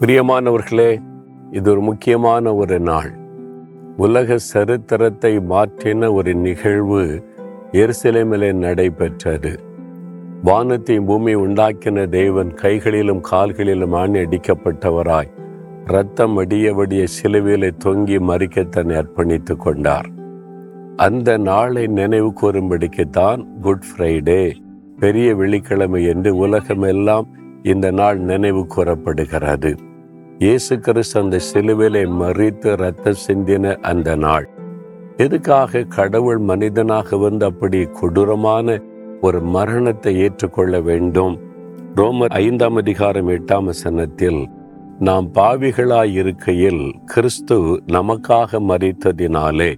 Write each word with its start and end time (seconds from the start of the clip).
பிரியமானவர்களே 0.00 1.02
இது 1.50 1.70
ஒரு 1.70 1.80
முக்கியமான 1.80 2.54
ஒரு 2.54 2.80
நாள். 2.80 3.12
உலக 3.96 4.38
சரித்திரத்தை 4.38 5.38
மாற்றின 5.38 6.12
ஒரு 6.12 6.34
நிகழ்வு 6.34 7.24
எருசலேமிலே 7.72 8.52
நடைபெற்றது. 8.52 9.60
வானத்தையும் 10.42 11.04
பூமி 11.04 11.34
உண்டாக்கின 11.34 12.08
தேவன் 12.08 12.54
கைகளிலும் 12.54 13.20
கால்களிலும் 13.20 13.92
ஆணி 13.92 14.18
அடிக்கப்பட்டவராய் 14.18 15.30
ரத்தம் 15.84 16.36
அடிய 16.36 16.74
வடிய 16.74 17.04
சிலுவையிலே 17.04 17.70
தொங்கி 17.84 18.18
மறிக்க 18.18 18.68
தன்னை 18.68 18.96
அர்ப்பணித்துக் 18.96 19.62
கொண்டார். 19.62 20.06
அந்த 20.96 21.36
நாளை 21.36 21.86
நினைவு 21.86 22.32
கூறும்படிக்குத்தான் 22.40 23.46
குட் 23.60 23.84
ஃப்ரைடே 23.90 24.54
பெரிய 24.98 25.34
வெள்ளிக்கிழமை 25.34 26.06
என்று 26.06 26.36
உலகமெல்லாம் 26.36 27.26
இந்த 27.66 27.90
நாள் 27.90 28.18
நினைவு 28.18 28.66
கூறப்படுகிறது. 28.66 29.74
இயேசு 30.38 30.78
கிறிஸ்து 30.78 31.20
அந்த 31.20 31.40
சிலுவிலை 31.52 32.02
மறித்து 32.20 32.76
ரத்தம் 32.76 33.22
சிந்தின 33.26 33.76
அந்த 33.76 34.16
நாள். 34.16 34.46
எதுக்காக 35.16 35.82
கடவுள் 35.82 36.38
மனிதனாக 36.38 37.16
வந்து 37.16 37.44
அப்படி 37.46 37.80
கொடூரமான 38.00 38.78
ஒரு 39.20 39.40
மரணத்தை 39.40 40.12
ஏற்றுக்கொள்ள 40.18 40.80
வேண்டும்? 40.80 41.34
ரோமர் 41.94 42.34
ஐந்தாம் 42.42 42.76
அதிகாரம் 42.76 43.28
எட்டாம் 43.28 43.64
வசனத்தில் 43.64 44.40
நாம் 44.98 45.26
பாவிகளாய் 45.34 46.12
இருக்கையில் 46.12 46.84
கிறிஸ்து 47.04 47.82
நமக்காக 47.86 48.60
மறித்ததினாலே 48.68 49.72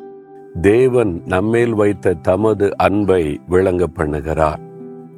தேவன் 0.61 1.23
நம்மேல் 1.27 1.75
வைத்த 1.75 2.15
தமது 2.15 2.77
அன்பை 2.77 3.23
விளங்க 3.49 3.87
பண்ணுகிறார். 3.97 4.63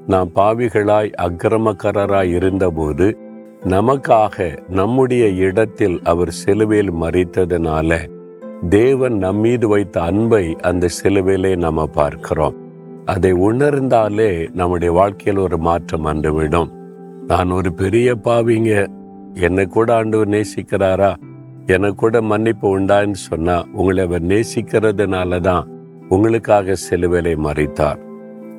நாம் 0.06 0.30
பாவிகளாய் 0.34 1.12
அக்கிரமக்காரராய் 1.22 2.32
இருந்தபோது 2.34 3.18
நமக்காக 3.60 4.58
நம்முடைய 4.68 5.28
இடத்தில் 5.28 6.00
அவர் 6.02 6.30
சிலுவையில் 6.30 6.92
மறித்ததனால 6.92 8.08
தேவன் 8.68 9.16
நம்மீது 9.16 9.68
வைத்த 9.68 10.00
அன்பை 10.00 10.56
அந்த 10.62 10.88
சிலுவையிலே 11.02 11.56
நம்ம 11.56 11.86
பார்க்கிறோம். 11.86 12.54
அதை 13.04 13.32
உணர்ந்தாலே 13.32 14.48
நம்முடைய 14.54 14.94
வாழ்க்கையில் 14.94 15.42
ஒரு 15.42 15.58
மாற்றம் 15.58 16.02
வந்துவிடும். 16.02 16.72
நான் 17.26 17.50
ஒரு 17.50 17.72
பெரிய 17.72 18.14
பாவிங்க. 18.14 18.86
என்னை 19.34 19.66
கூட 19.66 19.94
ஆண்டவர் 19.94 20.28
நேசிக்கிறாரா? 20.28 21.14
எனக்கு 21.66 21.94
கூட 21.94 22.20
மன்னிப்பு 22.20 22.80
உண்டான்னு 22.80 23.12
சொன்னா 23.12 23.64
உங்களை 23.72 24.04
அவர் 24.04 24.22
நேசிக்கிறதுனால 24.22 25.40
தான் 25.40 25.68
உங்களுக்காக 26.08 26.74
சிலுவையிலே 26.90 27.36
மறித்தார் 27.36 28.08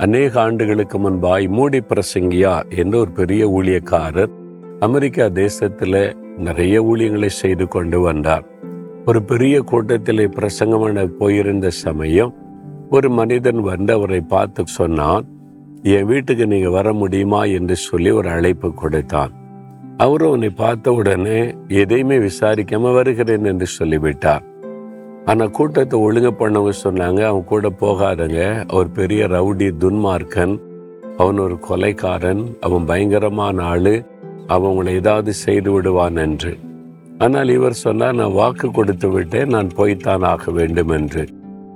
அநேக 0.02 0.42
ஆண்டுகளுக்கு 0.42 0.98
முன்பாய் 0.98 1.48
மூடி 1.48 1.80
பிரசங்கியா 1.80 2.76
என்ற 2.76 2.98
ஒரு 2.98 3.12
பெரிய 3.12 3.50
ஊழியக்காரர் 3.50 4.30
அமெரிக்கா 4.80 5.28
தேசத்தில் 5.28 6.18
நிறைய 6.38 6.84
ஊழியங்களை 6.84 7.26
செய்து 7.26 7.68
கொண்டு 7.68 8.00
வந்தார். 8.00 8.44
ஒரு 9.06 9.24
பெரிய 9.24 9.62
கூட்டத்தில் 9.62 10.30
பிரசங்கம் 10.30 11.16
போயிருந்த 11.18 11.70
சமயம் 11.70 12.34
ஒரு 12.90 13.10
மனிதன் 13.10 13.62
வந்து 13.62 13.94
அவரை 13.94 14.22
பார்த்து 14.22 14.64
சொன்னான் 14.66 15.26
என் 15.82 16.06
வீட்டுக்கு 16.06 16.48
நீங்க 16.48 16.70
வர 16.70 16.94
முடியுமா? 16.94 17.44
என்று 17.44 17.76
சொல்லி 17.76 18.10
ஒரு 18.12 18.30
அழைப்பு 18.30 18.74
கொடுத்தான். 18.74 19.32
அவரும் 19.98 20.32
உன்னை 20.32 20.50
பார்த்த 20.50 20.92
உடனே 20.92 21.56
எதையுமே 21.68 22.18
விசாரிக்காம 22.18 22.94
வருகிறேன் 22.94 23.44
என்று 23.44 23.66
சொல்லிவிட்டார். 23.66 24.44
ஆனால் 25.26 25.52
கூட்டத்தை 25.52 26.00
ஒழுங்கு 26.00 26.32
பண்ணவங்க 26.32 26.74
சொன்னாங்க 26.84 27.22
அவன் 27.24 27.44
கூட 27.44 27.70
போகாதங்க. 27.70 28.66
அவர் 28.68 28.92
பெரிய 28.92 29.28
ரவுடி 29.28 29.72
துன்மார்க்கன். 29.80 30.60
அவன் 31.18 31.38
ஒரு 31.38 31.60
கொலைக்காரன். 31.68 32.58
அவன் 32.60 32.86
பயங்கரமான 32.86 33.64
ஆளு. 33.64 34.04
அவன் 34.48 34.70
உங்களை 34.70 34.94
ஏதாவது 34.94 35.34
செய்து 35.34 35.72
விடுவான் 35.72 36.16
என்று. 36.16 36.58
ஆனால் 37.18 37.50
இவர் 37.50 37.74
சொன்னார் 37.74 38.16
நான் 38.16 38.32
வாக்கு 38.32 38.72
கொடுத்து 38.72 39.10
விட்டேன். 39.10 39.48
நான் 39.48 39.70
போய்த்தான் 39.76 40.22
ஆக 40.22 40.52
வேண்டும் 40.52 40.90
என்று. 40.90 41.28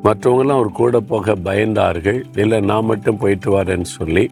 மற்றவங்களாம் 0.03 0.59
அவர் 0.59 0.71
கூட 0.71 0.99
போக 0.99 1.35
பயந்தார்கள். 1.35 2.23
இல்லை 2.35 2.59
நான் 2.59 2.85
மட்டும் 2.85 3.17
போயிட்டு 3.17 3.61
வரேன்னு 3.61 3.81
சொல்லி 3.81 4.29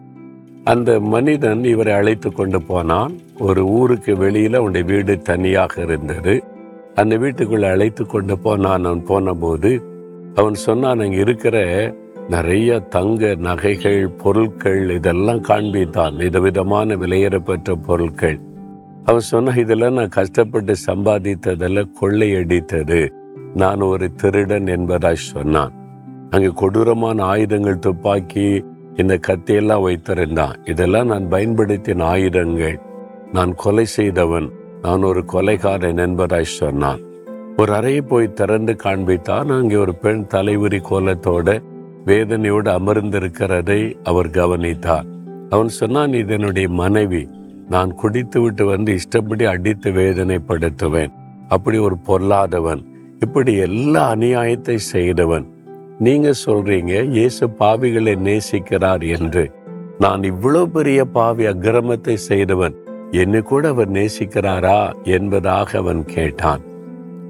அந்த 0.64 1.00
மனிதன் 1.00 1.64
இவரை 1.64 1.92
அழைத்து 1.92 2.32
கொண்டு 2.32 2.62
போனான். 2.62 3.12
ஒரு 3.38 3.66
ஊருக்கு 3.66 4.16
வெளியில் 4.16 4.54
அவனுடைய 4.54 4.86
வீடு 4.86 5.18
தனியாக 5.18 5.82
இருந்தது. 5.82 6.44
அந்த 6.94 7.16
வீட்டுக்குள்ள 7.16 7.70
அழைத்து 7.70 8.06
கொண்டு 8.06 8.38
போனான். 8.38 8.84
அவன் 8.84 9.04
போனபோது 9.04 9.82
அவன் 10.34 10.54
சொன்னான் 10.54 11.00
அங்கே 11.00 11.16
இருக்கிற 11.16 11.56
நிறைய 12.28 12.78
தங்க 12.78 13.34
நகைகள் 13.34 14.08
பொருட்கள் 14.08 14.90
இதெல்லாம் 14.90 15.42
காண்பித்தான். 15.42 16.16
விதவிதமான 16.16 16.96
விலையேறப்பெற்ற 16.96 17.74
பொருட்கள். 17.86 18.38
அவன் 19.04 19.20
சொன்ன 19.20 19.54
இதெல்லாம் 19.56 19.92
நான் 19.92 20.08
கஷ்டப்பட்டு 20.08 20.74
சம்பாதித்ததெல்லாம் 20.86 21.90
கொள்ளையடித்தது. 22.00 23.12
நான் 23.54 23.80
ஒரு 23.80 24.14
திருடன் 24.14 24.64
என்பதாய் 24.64 25.26
சொன்னான். 25.32 25.72
அங்கே 26.30 26.50
கொடூரமான 26.54 27.24
ஆயுதங்கள் 27.24 27.78
துப்பாக்கி 27.78 28.64
இந்த 28.96 29.18
கத்தியெல்லாம் 29.26 29.84
வைத்திருந்தான். 29.86 30.56
இதெல்லாம் 30.64 31.06
நான் 31.06 31.26
பயன்படுத்தின 31.30 32.02
ஆயுதங்கள். 32.02 32.78
நான் 33.32 33.54
கொலை 33.54 33.84
செய்தவன். 33.84 34.50
நான் 34.84 35.02
ஒரு 35.02 35.24
கொலைகாரன் 35.32 36.00
என்பதாய் 36.04 36.54
சொன்னான். 36.54 37.00
ஒரு 37.56 37.74
அறையை 37.74 38.00
போய் 38.00 38.32
திறந்து 38.32 38.76
காண்பித்தான். 38.84 39.48
அங்கே 39.48 39.76
ஒரு 39.76 39.94
பெண் 39.94 40.26
தலைவிரி 40.34 40.80
கோலத்தோட 40.90 41.62
வேதனையோடு 42.06 42.70
அமர்ந்திருக்கிறதை 42.78 43.94
அவர் 44.02 44.30
கவனித்தார். 44.30 45.06
அவன் 45.50 45.68
சொன்னான் 45.68 46.12
இது 46.12 46.32
என்னுடைய 46.32 46.68
மனைவி. 46.68 47.28
நான் 47.68 47.94
குடித்து 47.94 48.40
விட்டு 48.40 48.66
வந்து 48.66 48.92
இஷ்டப்படி 48.92 49.44
அடித்து 49.44 49.90
வேதனைப்படுத்துவேன். 49.90 51.12
அப்படி 51.48 51.78
ஒரு 51.78 51.96
பொல்லாதவன். 52.06 52.84
இப்படி 53.18 53.56
எல்லா 53.56 54.14
அநியாயத்தை 54.14 54.74
செய்தவன். 54.74 55.46
நீங்க 55.98 56.30
சொல்றீங்க 56.46 57.04
இயேசு 57.04 57.46
பாவிகளை 57.46 58.16
நேசிக்கிறார் 58.28 59.18
என்று. 59.18 59.52
நான் 59.98 60.22
இவ்வளவு 60.22 60.68
பெரிய 60.68 61.04
பாவி 61.04 61.44
அக்கிரமத்தை 61.46 62.14
செய்தவன். 62.14 62.74
என்னை 63.12 63.40
கூட 63.42 63.68
அவர் 63.68 63.90
நேசிக்கிறாரா 63.90 64.78
என்பதாக 65.04 65.78
அவன் 65.78 66.04
கேட்டான். 66.04 66.62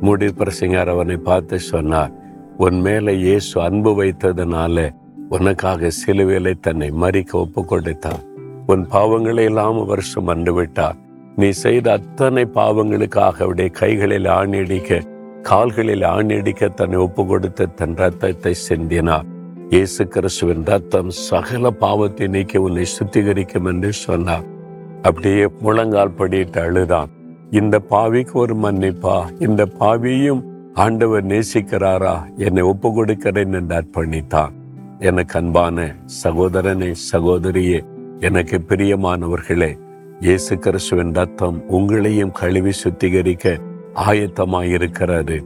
மூடி 0.01 0.27
பிரசிங்கர் 0.27 0.89
அவனை 0.89 1.17
பார்த்து 1.17 1.59
சொன்னார் 1.59 2.13
உன் 2.57 2.79
மேல 2.81 3.13
இயேசு 3.13 3.61
அன்பு 3.61 3.91
வைத்ததுனால 4.01 4.87
உனக்காக 5.29 5.91
சிலுவேலை 6.01 6.55
தன்னை 6.61 6.91
மறிக்க 6.91 7.33
ஒப்பு 7.39 7.65
கொடுத்தான் 7.65 8.23
உன் 8.67 8.85
பாவங்களை 8.93 9.45
எல்லாம் 9.45 9.81
அவர் 9.81 10.09
சுமந்து 10.13 10.53
விட்டார் 10.53 10.99
நீ 11.37 11.49
செய்த 11.51 11.93
அத்தனை 11.93 12.45
பாவங்களுக்காக 12.59 13.43
அவருடைய 13.45 13.71
கைகளில் 13.71 14.29
ஆணியடிக்க 14.39 15.01
கால்களில் 15.43 16.03
ஆணியடிக்க 16.03 16.69
தன்னை 16.69 16.99
ஒப்பு 16.99 17.27
கொடுத்து 17.27 17.65
தன் 17.75 17.97
ரத்தத்தை 17.97 18.55
சிந்தினார். 18.69 19.27
இயேசு 19.71 20.03
கிறிஸ்துவின் 20.09 20.65
ரத்தம் 20.65 21.11
சகல 21.11 21.71
பாவத்தை 21.71 22.27
நீக்கி 22.29 22.59
உன்னை 22.59 22.87
சுத்திகரிக்கும் 22.97 23.65
என்று 23.65 23.93
சொன்னார். 23.93 24.47
அப்படியே 25.05 25.49
முழங்கால் 25.61 26.15
படிட்டு 26.15 26.61
அழுதான். 26.61 27.11
இந்த 27.51 27.81
பாவிக்கு 27.91 28.33
ஒரு 28.33 28.55
மன்னிப்பா? 28.57 29.43
இந்த 29.43 29.67
பாவியும் 29.79 30.43
ஆண்டவர் 30.75 31.27
நேசிக்கிறாரா? 31.27 32.15
என்னை 32.37 32.63
ஒப்பு 32.63 32.93
கொடுக்கிறேன் 32.93 33.53
என்று 33.53 33.75
அர்ப்பணித்தான் 33.77 34.53
எனக்கு 34.99 35.39
அன்பான 35.39 35.95
சகோதரனே 36.25 36.95
சகோதரியே 37.13 37.81
எனக்கு 38.21 38.63
பிரியமானவர்களே 38.69 39.79
இயேசு 40.21 40.59
கிறிஸ்துவின் 40.59 41.13
ரத்தம் 41.13 41.63
உங்களையும் 41.69 42.33
கழுவி 42.33 42.71
சுத்திகரிக்க 42.85 43.59
ஆயத்தமாயிருக்கிறது. 43.95 45.39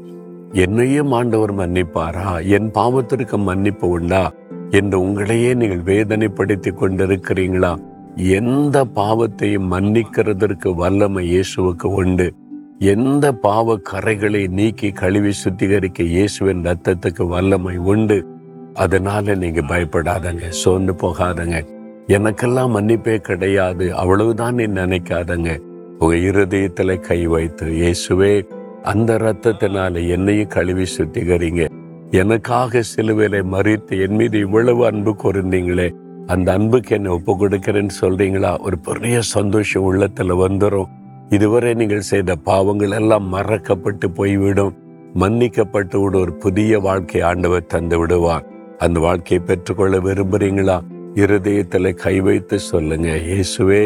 என்னையும் 0.52 1.12
ஆண்டவர் 1.12 1.54
மன்னிப்பாரா? 1.54 2.46
என் 2.46 2.70
பாவத்திற்கு 2.70 3.38
மன்னிப்பு 3.38 3.88
உண்டா? 3.88 4.32
என்று 4.70 5.00
உங்களையே 5.00 5.54
நீங்கள் 5.54 5.86
வேதனைப்படுத்தி 5.92 6.70
கொண்டிருக்கிறீங்களா? 6.72 7.72
எந்த 8.18 8.84
பாவத்தையும் 8.84 9.66
மன்னிக்கிறதற்கு 9.70 10.74
வல்லமை 10.74 11.38
இயேசுவுக்கு 11.38 11.84
உண்டு? 11.84 12.34
எந்த 12.78 13.32
பாவ 13.32 13.80
கரைகளை 13.90 14.48
நீக்கி 14.48 14.90
கழுவி 14.90 15.32
சுத்திகரிக்க 15.44 16.02
இயேசுவின் 16.02 16.64
ரத்தத்துக்கு 16.64 17.28
வல்லமை 17.28 17.76
உண்டு? 17.76 18.26
அதனால 18.74 19.34
நீங்க 19.34 19.60
பயப்படாதங்க 19.60 20.48
சோர்ந்து 20.48 20.92
போகாதங்க. 20.92 21.66
எனக்கெல்லாம் 22.06 22.70
மன்னிப்பே 22.70 23.16
கிடையாது 23.16 23.94
அவ்வளவுதான் 23.94 24.54
நீ 24.54 24.66
நினைக்காதங்க. 24.66 25.58
உங்க 25.98 26.14
இருதயத்துல 26.14 27.00
கை 27.00 27.26
வைத்து 27.26 27.66
இயேசுவே 27.66 28.46
அந்த 28.82 29.16
ரத்தத்தினால 29.16 30.08
என்னையும் 30.08 30.48
கழுவி 30.48 30.84
சுத்திகரிங்க. 30.98 31.66
எனக்காக 32.10 32.82
சிலுவையில 32.96 33.42
மறித்து 33.52 34.00
என் 34.00 34.14
மீது 34.14 34.38
இவ்வளவு 34.38 34.86
அன்பு 34.86 35.16
கூர்ந்தீங்களே 35.22 35.94
அந்த 36.28 36.52
அன்புக்கு 36.52 36.94
என்னை 36.94 37.10
ஒப்பு 37.10 37.32
கொடுக்கிறேன்னு 37.32 37.94
சொல்றீங்களா? 38.00 38.60
ஒரு 38.60 38.78
பெரிய 38.78 39.20
சந்தோஷம் 39.20 39.86
உள்ளத்துல 39.88 40.34
வந்துடும் 40.44 40.90
இதுவரை 41.30 41.74
நீங்கள் 41.74 42.08
செய்த 42.10 42.36
பாவங்கள் 42.48 42.90
எல்லாம் 42.90 43.26
மறக்கப்பட்டு 43.34 44.06
போய்விடும். 44.14 44.74
மன்னிக்கப்பட்டு 45.14 45.96
விட 46.02 46.14
ஒரு 46.18 46.32
புதிய 46.32 46.78
வாழ்க்கை 46.78 47.20
ஆண்டவர் 47.20 47.66
தந்து 47.66 47.98
விடுவார். 47.98 48.44
அந்த 48.78 49.00
வாழ்க்கையை 49.00 49.40
பெற்றுக்கொள்ள 49.46 49.96
விரும்புறீங்களா? 49.98 50.78
இருதயத்தில் 51.14 51.90
கை 51.94 52.16
வைத்து 52.20 52.58
சொல்லுங்க 52.58 53.08
இயேசுவே 53.30 53.82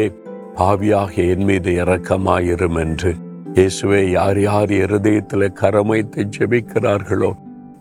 பாவியாக 0.57 1.13
என் 1.33 1.43
மீது 1.43 1.71
இறக்கமாயிரும் 1.83 2.79
என்று. 2.79 3.11
இயேசுவே 3.53 4.01
யார் 4.09 4.39
யார் 4.41 4.71
இருதயத்தில் 4.71 5.55
கரமைத்து 5.61 6.21
ஜெபிக்கிறார்களோ 6.37 7.31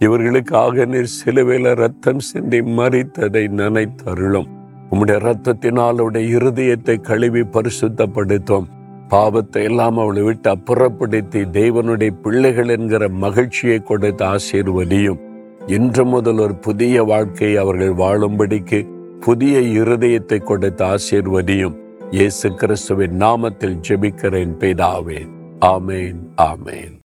இவர்களுக்காக 0.04 0.84
நீர் 0.84 1.14
சிலுவையில் 1.16 1.74
ரத்தம் 1.74 2.22
சிந்தி 2.28 2.60
மறித்ததை 2.78 3.42
நினைத்தருளும். 3.60 4.48
உம்முடைய 4.90 5.18
ரத்தத்தினால் 5.26 6.00
அவருடைய 6.00 6.38
இருதயத்தை 6.38 6.96
கழுவி 7.00 7.42
பரிசுத்தப்படுத்தும். 7.54 8.66
பாவத்தை 9.08 9.62
எல்லாம் 9.64 9.98
அவளை 9.98 10.22
விட்டு 10.22 10.48
அப்புறப்படுத்தி 10.50 11.40
தேவனுடைய 11.58 12.12
பிள்ளைகள் 12.22 12.68
என்கிற 12.68 13.08
மகிழ்ச்சியை 13.24 13.78
கொடுத்து 13.82 14.24
ஆசீர்வதியும். 14.24 15.20
இன்று 15.66 16.04
முதல் 16.04 16.38
ஒரு 16.38 16.54
புதிய 16.54 17.02
வாழ்க்கையை 17.02 17.56
அவர்கள் 17.56 17.94
வாழும்படிக்கு 17.94 18.80
புதிய 19.20 19.58
இருதயத்தை 19.82 20.38
கொடுத்து 20.42 20.84
ஆசீர்வதியும். 20.84 21.76
இயேசு 22.10 22.48
கிறிஸ்துவின் 22.54 23.16
நாமத்தில் 23.18 23.78
ஜெபிக்கிறேன் 23.88 24.56
பிதாவே. 24.62 25.20
ஆமேன் 25.74 26.20
ஆமேன். 26.50 26.96